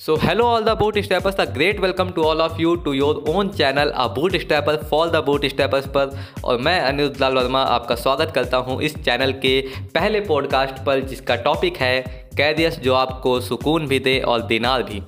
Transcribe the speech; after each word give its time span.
So 0.00 0.14
hello 0.16 0.44
all 0.46 0.64
the 0.64 0.68
boot 0.78 0.98
steppers 0.98 1.34
the 1.36 1.44
great 1.54 1.80
welcome 1.80 2.10
to 2.16 2.22
all 2.22 2.40
of 2.40 2.60
you 2.60 2.74
to 2.82 2.92
your 2.92 3.16
own 3.28 3.48
channel 3.48 3.88
a 3.90 4.06
boot 4.08 4.36
stepper 4.36 4.76
for 4.90 5.08
the 5.10 5.22
boot 5.26 5.46
steppers 5.46 5.86
पर। 5.96 6.10
और 6.44 6.58
मैं 6.58 6.78
अनिरुद्ध 6.80 7.20
लाल 7.20 7.34
वर्मा 7.34 7.62
आपका 7.62 7.94
स्वागत 7.94 8.32
करता 8.34 8.56
हूँ 8.58 8.80
इस 8.82 8.94
चैनल 8.96 9.32
के 9.42 9.60
पहले 9.94 10.20
पॉडकास्ट 10.20 10.84
पर, 10.86 11.00
जिसका 11.00 11.36
टॉपिक 11.38 11.76
है 11.76 12.00
कैदियस 12.36 12.78
जो 12.80 12.94
आपको 12.94 13.40
सुकून 13.40 13.86
भी 13.86 13.98
दे 13.98 14.18
और 14.20 14.42
दिनार 14.46 14.82
भी। 14.82 15.02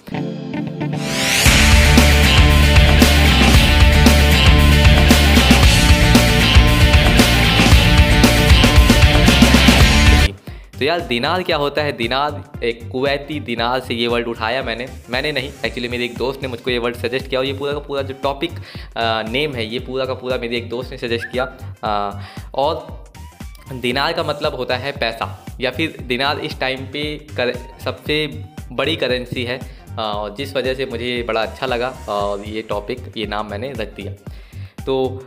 तो 10.80 10.84
यार 10.84 11.00
दिनार 11.00 11.42
क्या 11.42 11.56
होता 11.56 11.82
है? 11.82 11.92
दिनार 11.92 12.64
एक 12.64 12.88
कुवैती 12.90 13.38
दिनार 13.40 13.80
से 13.80 13.94
ये 13.94 14.06
वर्ड 14.06 14.28
उठाया 14.28 14.62
मैंने। 14.62 14.86
मैंने 15.10 15.32
नहीं 15.32 15.50
एक्चुअली 15.64 15.88
मेरे 15.88 16.04
एक 16.04 16.16
दोस्त 16.18 16.42
ने 16.42 16.48
मुझको 16.48 16.70
ये 16.70 16.78
वर्ड 16.78 16.96
सजेस्ट 16.96 17.28
किया 17.28 17.40
और 17.40 17.46
ये 17.46 17.52
पूरा 17.52 17.72
का 17.72 17.78
पूरा 17.78 18.02
जो 18.02 18.14
टॉपिक 18.22 18.50
नेम 19.28 19.54
है 19.54 19.66
ये 19.66 19.78
पूरा 19.78 20.04
का 20.04 20.14
पूरा 20.14 20.36
मेरे 20.36 20.56
एक 20.56 20.68
दोस्त 20.68 20.90
ने 20.90 20.98
सजेस्ट 20.98 21.30
किया। 21.32 21.44
आ, 21.84 22.22
और 22.54 23.04
दिनार 23.72 24.12
का 24.12 24.22
मतलब 24.22 24.54
होता 24.54 24.76
है 24.76 24.92
पैसा 24.92 25.28
या 25.60 25.70
फिर 25.70 25.96
दिनार 26.02 26.38
इस 26.38 26.58
टाइम 26.60 26.86
पे 26.86 27.04
कर 27.36 27.52
सबसे 27.84 28.26
बड़ी 28.72 28.96
करेंसी 28.96 29.44
है। 29.44 29.60
और 29.98 30.34
जिस 30.34 30.56
वजह 30.56 30.74
से 30.74 30.86
मुझे 30.86 31.22
बड़ा 31.28 31.42
अच्छा 31.42 31.66
लगा 31.66 31.88
और 32.08 32.44
ये 32.48 32.62
टॉपिक 32.62 33.12
ये 33.16 33.26
नाम 33.26 33.50
मैंने 33.50 33.72
रख 33.72 33.94
दिया। 33.94 34.14
तो 34.86 35.26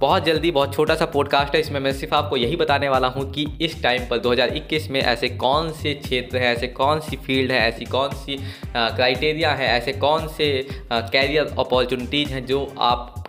बहुत 0.00 0.24
जल्दी 0.24 0.50
बहुत 0.50 0.74
छोटा 0.74 0.94
सा 0.94 1.06
पॉडकास्ट 1.06 1.54
है, 1.54 1.60
इसमें 1.60 1.78
मैं 1.80 1.92
सिर्फ़ 1.92 2.14
आपको 2.14 2.36
यही 2.36 2.56
बताने 2.56 2.88
वाला 2.88 3.08
हूँ 3.08 3.30
कि 3.32 3.46
इस 3.60 3.82
टाइम 3.82 4.06
पर 4.10 4.18
2021 4.18 4.88
में 4.90 5.00
ऐसे 5.00 5.28
कौन 5.28 5.70
से 5.72 5.94
क्षेत्र 5.94 6.38
हैं, 6.38 6.54
ऐसे 6.56 6.66
कौन 6.68 7.00
सी 7.00 7.16
फ़ील्ड 7.16 7.52
है, 7.52 7.58
ऐसी 7.68 7.84
कौन 7.86 8.10
सी 8.16 8.38
क्राइटेरिया 8.66 9.52
है, 9.52 9.68
ऐसे 9.68 9.92
कौन 9.94 10.26
से 10.28 10.48
कैरियर 10.92 11.54
अपॉर्चुनिटीज़ 11.58 12.32
हैं 12.32 12.44
जो 12.46 12.64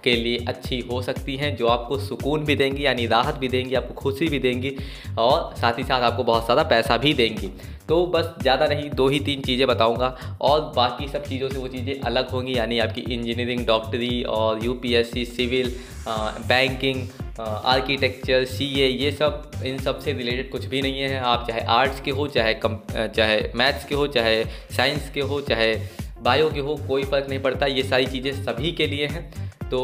आपके 0.04 0.16
लिए 0.16 0.38
अच्छी 0.48 0.80
हो 0.90 1.02
सकती 1.02 1.36
हैं, 1.38 1.56
जो 1.56 1.68
आपको 1.68 1.98
सुकून 1.98 2.44
भी 2.46 2.56
देंगी, 2.56 2.86
यानी 2.86 3.06
राहत 3.08 3.36
भी 3.36 3.48
देंगी, 3.48 3.76
आपको 3.76 3.94
खुशी 3.94 4.28
भी 4.28 4.40
देंगी, 4.40 4.76
और 5.18 5.56
साथ 5.58 5.78
ही 5.80 5.84
साथ 5.84 6.02
आपको 6.02 6.24
बहुत 6.24 6.48
सारा 6.48 6.64
पैसा 6.64 6.98
भी 6.98 7.14
देंगी। 7.14 7.50
तो 7.88 8.06
बस 8.08 8.34
ज़्यादा 8.42 8.68
नहीं, 8.68 8.90
दो 8.92 9.08
ही 9.08 9.20
तीन 9.20 9.42
चीज़ें 9.42 9.66
बताऊँगा, 9.68 10.08
और 10.42 10.62
बाकी 10.76 11.08
सब 11.08 11.24
चीज़ों 11.26 11.50
से 11.50 11.60
वो 11.60 11.68
चीज़ें 11.68 12.02
अलग 12.02 12.30
होंगी, 12.30 12.58
यानी 12.58 12.80
आपकी 12.80 13.02
इंजीनियरिंग, 13.04 13.66
डॉक्टरी, 13.66 14.24
और 14.26 14.66
UPSC, 14.66 15.26
civil 15.28 15.74
banking 16.48 17.08
architecture 17.40 18.46
C 18.46 18.66
A 18.82 18.88
ये 18.88 19.12
सब, 19.14 19.52
इन 19.66 19.78
सबसे 19.80 20.14
रिलेटेड 20.14 20.52
कुछ 20.52 20.66
भी 20.66 20.82
नहीं 20.82 21.00
है। 21.00 21.20
आप 21.22 21.48
चाहे 21.48 21.62
आर्ट्स 21.72 22.02
के 22.02 22.12
हो, 22.12 22.28
चाहे 22.30 22.54
कम 22.56 22.78
चाहे 22.92 23.42
मैथ्स 23.56 23.86
के 23.86 23.96
हो, 23.96 24.08
चाहे 24.10 24.44
साइंस 24.78 25.10
के 25.14 25.22
हो, 25.22 25.42
चाहे 25.44 25.74
बायो 26.22 26.50
के 26.50 26.60
हो, 26.60 26.76
कोई 26.88 27.04
फ़र्क 27.04 27.30
नहीं 27.30 27.40
पड़ता, 27.40 27.66
ये 27.68 27.84
सारी 27.84 28.06
चीज़ें 28.08 28.44
सभी 28.44 28.72
के 28.72 28.88
लिए 28.88 29.08
हैं। 29.08 29.43
तो 29.74 29.82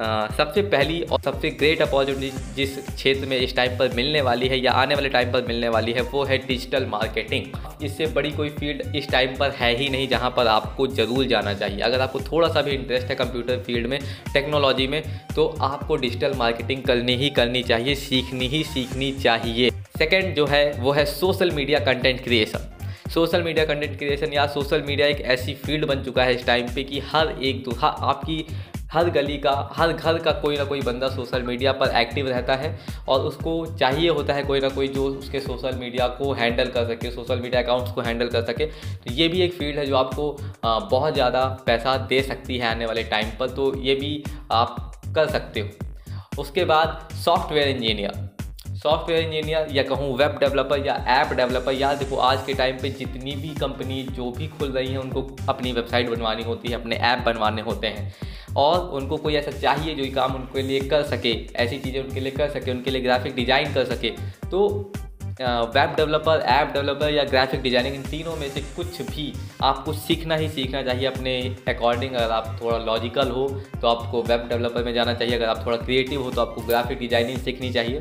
आ, 0.00 0.26
सबसे 0.36 0.62
पहली 0.64 1.00
और 1.02 1.20
सबसे 1.24 1.50
ग्रेट 1.52 1.80
अपॉर्चुनिटी 1.82 2.54
जिस 2.56 2.76
क्षेत्र 2.86 3.26
में 3.26 3.36
इस 3.36 3.54
टाइम 3.56 3.76
पर 3.78 3.94
मिलने 3.94 4.20
वाली 4.20 4.48
है 4.48 4.58
या 4.58 4.72
आने 4.74 4.94
वाले 4.94 5.08
टाइम 5.08 5.32
पर 5.32 5.46
मिलने 5.48 5.68
वाली 5.68 5.92
है 5.92 6.02
वो 6.12 6.22
है 6.24 6.38
डिजिटल 6.46 6.86
मार्केटिंग 6.86 7.84
इससे 7.84 8.06
बड़ी 8.14 8.30
कोई 8.32 8.48
फ़ील्ड 8.50 8.96
इस 8.96 9.08
टाइम 9.10 9.36
पर 9.36 9.50
है 9.50 9.74
ही 9.76 9.88
नहीं 9.88 10.08
जहाँ 10.08 10.30
पर 10.36 10.46
आपको 10.48 10.86
ज़रूर 10.88 11.26
जाना 11.26 11.52
चाहिए। 11.54 11.80
अगर 11.80 12.00
आपको 12.00 12.20
थोड़ा 12.22 12.48
सा 12.48 12.62
भी 12.62 12.70
इंटरेस्ट 12.70 13.08
है 13.08 13.14
कंप्यूटर 13.16 13.58
फ़ील्ड 13.66 13.86
में 13.86 13.98
टेक्नोलॉजी 14.32 14.86
में 14.86 15.02
तो 15.36 15.46
आपको 15.62 15.96
डिजिटल 15.96 16.34
मार्केटिंग 16.36 16.82
करनी 16.82 17.16
ही 17.16 17.30
करनी 17.30 17.62
चाहिए 17.64 17.94
सीखनी 17.96 18.48
ही 18.48 18.62
सीखनी 18.64 19.12
चाहिए। 19.14 19.70
सेकेंड 19.98 20.34
जो 20.36 20.46
है 20.46 20.70
वो 20.80 20.92
है 20.92 21.04
social 21.12 21.50
media 21.50 21.78
content 21.82 22.24
creation 22.24 22.74
social 23.10 23.42
media 23.42 23.64
content 23.66 23.98
creation 23.98 24.32
या 24.32 24.46
सोशल 24.48 24.82
मीडिया 24.82 25.06
एक 25.06 25.20
ऐसी 25.34 25.54
फ़ील्ड 25.56 25.84
बन 25.86 26.02
चुका 26.04 26.24
है 26.24 26.34
इस 26.34 26.44
टाइम 26.46 26.66
पे 26.74 26.82
कि 26.84 26.98
हर 27.12 27.28
एक 27.42 27.62
दो 27.64 27.76
हाँ, 27.76 27.94
आपकी 28.00 28.44
हर 28.88 29.08
गली 29.10 29.36
का, 29.38 29.52
हर 29.72 29.92
घर 29.92 30.18
का 30.18 30.32
कोई 30.34 30.56
ना 30.56 30.64
कोई 30.64 30.80
बंदा 30.82 31.08
सोशल 31.08 31.42
मीडिया 31.42 31.72
पर 31.72 31.96
एक्टिव 31.96 32.28
रहता 32.28 32.54
है 32.54 32.78
और 33.08 33.20
उसको 33.22 33.54
चाहिए 33.74 34.08
होता 34.10 34.34
है 34.34 34.42
कोई 34.42 34.60
ना 34.60 34.68
कोई 34.68 34.88
जो 34.88 35.04
उसके 35.06 35.40
सोशल 35.40 35.76
मीडिया 35.76 36.06
को 36.18 36.32
हैंडल 36.32 36.68
कर 36.68 36.86
सके 36.86 37.10
सोशल 37.10 37.40
मीडिया 37.40 37.62
अकाउंट्स 37.62 37.92
को 37.92 38.00
हैंडल 38.00 38.28
कर 38.28 38.44
सके। 38.44 38.66
तो 38.66 39.12
ये 39.12 39.28
भी 39.28 39.40
एक 39.42 39.52
फ़ील्ड 39.54 39.78
है 39.78 39.86
जो 39.86 39.96
आपको 39.96 40.30
बहुत 40.64 41.14
ज़्यादा 41.14 41.44
पैसा 41.66 41.96
दे 42.06 42.22
सकती 42.22 42.58
है 42.58 42.68
आने 42.68 42.86
वाले 42.86 43.02
टाइम 43.06 43.30
पर 43.40 43.50
तो 43.50 43.74
ये 43.78 43.94
भी 43.94 44.22
आप 44.52 45.00
कर 45.14 45.28
सकते 45.28 45.60
हो। 45.60 46.40
उसके 46.40 46.64
बाद 46.64 47.08
सॉफ्टवेयर 47.14 47.68
इंजीनियर 47.68 48.26
सॉफ्टवेयर 48.74 49.22
इंजीनियर 49.22 49.68
या 49.72 49.82
कहूँ 49.82 50.16
वेब 50.18 50.36
डेवलपर 50.40 50.86
या 50.86 50.94
ऐप 51.10 51.32
डेवलपर 51.36 51.72
या 51.72 51.92
देखो 51.94 52.16
आज 52.24 52.44
के 52.46 52.54
टाइम 52.54 52.76
पे 52.82 52.90
जितनी 52.90 53.34
भी 53.36 53.48
कंपनी 53.54 54.02
जो 54.10 54.30
भी 54.30 54.46
खुल 54.48 54.70
रही 54.70 54.88
हैं, 54.88 54.98
उनको 54.98 55.22
अपनी 55.48 55.72
वेबसाइट 55.72 56.10
बनवानी 56.10 56.42
होती 56.42 56.68
है, 56.68 56.74
अपने 56.74 56.96
ऐप 56.96 57.24
बनवाने 57.26 57.62
होते 57.62 57.86
हैं। 57.86 58.12
और 58.56 58.88
उनको 58.90 59.16
कोई 59.16 59.34
ऐसा 59.36 59.50
चाहिए 59.52 59.94
जो 59.94 60.04
ये 60.04 60.10
काम 60.12 60.34
उनके 60.34 60.62
लिए 60.62 60.80
कर 60.88 61.02
सके, 61.06 61.34
ऐसी 61.56 61.78
चीज़ें 61.78 62.00
उनके 62.02 62.20
लिए 62.20 62.32
कर 62.32 62.48
सके, 62.50 62.70
उनके 62.70 62.90
लिए 62.90 63.02
ग्राफिक 63.02 63.34
डिज़ाइन 63.34 63.74
कर 63.74 63.84
सके। 63.86 64.10
तो 64.50 64.92
वेब 65.40 65.92
डेवलपर 65.96 66.40
ऐप 66.42 66.72
डेवलपर 66.72 67.12
या 67.12 67.24
ग्राफिक 67.24 67.60
डिज़ाइनिंग 67.62 67.94
इन 67.94 68.02
तीनों 68.04 68.34
में 68.36 68.48
से 68.50 68.60
कुछ 68.76 69.00
भी 69.10 69.32
आपको 69.62 69.92
सीखना 69.94 70.36
ही 70.36 70.48
सीखना 70.48 70.82
चाहिए 70.82 71.06
अपने 71.06 71.34
अकॉर्डिंग 71.68 72.14
अगर 72.14 72.30
आप 72.32 72.56
थोड़ा 72.62 72.78
लॉजिकल 72.78 73.30
हो 73.30 73.48
तो 73.80 73.88
आपको 73.88 74.22
वेब 74.22 74.48
डेवलपर 74.48 74.84
में 74.84 74.92
जाना 74.94 75.14
चाहिए। 75.14 75.36
अगर 75.36 75.46
आप 75.46 75.64
थोड़ा 75.66 75.76
क्रिएटिव 75.76 76.22
हो 76.22 76.30
तो 76.30 76.40
आपको 76.40 76.62
ग्राफिक 76.62 76.98
डिज़ाइनिंग 76.98 77.38
सीखनी 77.40 77.70
चाहिए। 77.72 78.00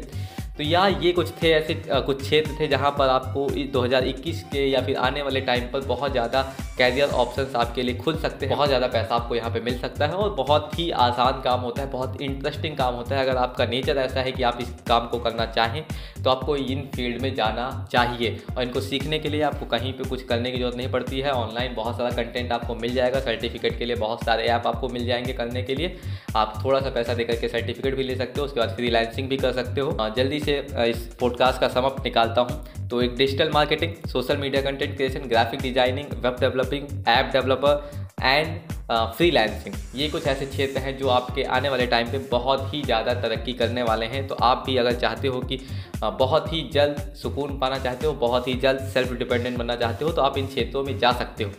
तो 0.58 0.64
यहाँ 0.64 0.90
ये 1.02 1.12
कुछ 1.12 1.32
थे 1.42 1.52
ऐसे 1.52 1.74
कुछ 1.88 2.22
क्षेत्र 2.22 2.56
थे 2.60 2.68
जहाँ 2.68 2.92
पर 2.92 3.10
आपको 3.10 3.48
2021 3.74 4.42
के 4.44 4.66
या 4.68 4.82
फिर 4.82 4.96
आने 4.98 5.22
वाले 5.22 5.42
टाइम 5.42 5.72
पर 5.74 5.86
बहुत 5.86 6.12
ज़्यादा 6.12 6.42
कैरियर 6.78 7.10
ऑप्शंस 7.12 7.56
आपके 7.56 7.84
लिए 7.84 7.96
खुल 7.96 8.18
सकते 8.18 8.46
हैं। 8.46 8.56
बहुत 8.56 8.68
ज़्यादा 8.68 8.88
पैसा 8.88 9.16
आपको 9.16 9.36
यहाँ 9.36 9.50
पे 9.52 9.60
मिल 9.62 9.80
सकता 9.80 10.08
है 10.08 10.14
और 10.14 10.30
बहुत 10.36 10.78
ही 10.80 10.90
आसान 10.92 11.42
काम 11.42 11.62
होता 11.62 11.82
है, 11.82 11.90
बहुत 11.92 12.22
इंटरेस्टिंग 12.22 12.78
काम 12.78 12.96
होता 12.96 13.16
है। 13.16 13.22
अगर 13.22 13.38
आपका 13.38 13.66
नेचर 13.66 13.98
ऐसा 13.98 14.22
है 14.22 14.32
कि 14.32 14.44
आप 14.44 14.62
इस 14.62 14.70
काम 14.88 15.08
को 15.08 15.20
करना 15.20 15.46
चाहें 15.48 15.84
तो 16.24 16.30
आपको 16.30 16.56
इन 16.58 16.82
फ़ील्ड 16.96 17.22
में 17.22 17.34
जाना 17.36 17.88
चाहिए। 17.92 18.38
और 18.56 18.64
इनको 18.64 18.82
सीखने 18.82 19.20
के 19.20 19.30
लिए 19.30 19.42
आपको 19.42 19.66
कहीं 19.68 19.94
पर 19.94 20.10
कुछ 20.10 20.24
करने 20.24 20.52
की 20.52 20.58
ज़रूरत 20.58 20.76
नहीं 20.76 20.92
पड़ती 20.92 21.20
है। 21.20 21.32
ऑनलाइन 21.34 21.76
बहुत 21.76 21.98
सारा 21.98 22.10
कंटेंट 22.14 22.52
आपको 22.52 22.76
मिल 22.76 22.94
जाएगा। 22.94 23.20
सर्टिफिकेट 23.20 23.78
के 23.80 23.86
लिए 23.86 23.96
बहुत 23.98 24.24
सारे 24.26 24.44
ऐप 24.46 24.68
आपको 24.68 24.90
मिल 24.90 25.06
जाएँगे 25.06 25.34
करने 25.34 25.64
के 25.64 25.76
लिए। 25.76 25.98
आप 26.36 26.62
थोड़ा 26.66 26.80
सा 26.80 26.90
पैसा 26.90 27.14
देकर 27.14 27.36
के 27.36 27.48
सर्टिफिकेट 27.48 27.96
भी 27.96 28.04
ले 28.04 28.16
सकते 28.16 28.40
हो, 28.40 28.46
उसके 28.46 28.60
बाद 28.60 28.76
फ्री 28.76 29.22
भी 29.24 29.38
कर 29.38 29.52
सकते 29.54 29.82
हो। 29.82 30.10
जल्दी 30.18 30.40
से 30.40 30.58
इस 30.80 31.08
पॉडकास्ट 31.20 31.62
का 31.62 31.68
समप 31.70 32.02
निकालता 32.04 32.42
हूँ। 32.42 32.88
तो 32.90 33.02
एक 33.02 33.16
digital 33.18 33.50
marketing 33.52 33.94
social 34.08 34.38
media 34.38 34.62
content 34.62 34.96
creation 34.96 35.28
graphic 35.30 35.62
designing 35.62 36.14
web 36.16 36.36
developing 36.70 37.08
app 37.08 37.30
developer 37.34 38.06
and 38.24 38.60
freelancing 38.90 39.76
ये 39.96 40.08
कुछ 40.10 40.28
ऐसे 40.28 40.46
क्षेत्र 40.46 40.80
हैं 40.80 40.98
जो 40.98 41.08
आपके 41.10 41.44
आने 41.44 41.70
वाले 41.70 41.86
टाइम 41.88 42.12
पे 42.12 42.18
बहुत 42.32 42.74
ही 42.74 42.82
ज़्यादा 42.84 43.14
तरक्की 43.14 43.54
करने 43.54 43.84
वाले 43.84 44.06
हैं। 44.06 44.28
तो 44.28 44.36
आप 44.36 44.64
भी 44.66 44.78
अगर 44.78 44.94
चाहते 44.96 45.28
हो 45.28 45.40
कि 45.42 45.58
uh, 45.58 46.12
बहुत 46.20 46.52
ही 46.54 46.62
जल्द 46.74 47.00
सुकून 47.22 47.58
पाना 47.60 47.78
चाहते 47.80 48.08
हो 48.08 48.14
बहुत 48.14 48.48
ही 48.48 48.54
जल्द 48.56 48.80
सेल्फ 48.94 49.12
डिपेंडेंट 49.14 49.58
बनना 49.58 49.76
चाहते 49.76 50.06
हो 50.06 50.12
तो 50.12 50.22
आप 50.22 50.38
इन 50.38 50.48
क्षेत्रों 50.48 50.84
में 50.84 50.98
जा 51.00 51.12
सकते 51.14 51.44
हो। 51.44 51.52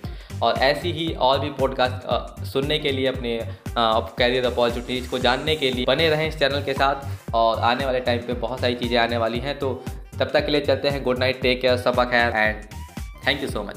और 0.42 0.58
ऐसी 0.60 0.92
ही 0.92 1.12
और 1.18 1.38
भी 1.40 1.50
पॉडकास्ट 1.50 2.44
सुनने 2.46 2.78
के 2.78 2.92
लिए 2.92 3.06
अपने 3.06 3.38
कैरियर 3.78 4.46
अपॉर्चुनिटीज़ 4.46 5.10
को 5.10 5.18
जानने 5.18 5.56
के 5.56 5.70
लिए 5.70 5.84
बने 5.86 6.08
रहें 6.10 6.26
इस 6.28 6.38
चैनल 6.38 6.62
के 6.62 6.74
साथ। 6.74 7.34
और 7.34 7.60
आने 7.60 7.86
वाले 7.86 8.00
टाइम 8.00 8.20
पे 8.22 8.32
बहुत 8.40 8.60
सारी 8.60 8.74
चीज़ें 8.74 8.98
आने 8.98 9.16
वाली 9.16 9.38
हैं। 9.40 9.58
तो 9.58 9.74
तब 10.18 10.30
तक 10.34 10.46
के 10.46 10.52
लिए 10.52 10.60
चलते 10.62 10.88
हैं। 10.88 11.02
गुड 11.04 11.18
नाइट 11.18 11.40
टेक 11.42 11.60
केयर 11.60 11.76
सबा 11.78 12.04
खैर 12.06 12.36
and 12.36 12.77
Thank 13.28 13.42
you 13.42 13.48
so 13.48 13.62
much. 13.62 13.76